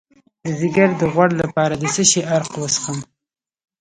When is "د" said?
0.43-0.45, 1.01-1.03, 1.77-1.83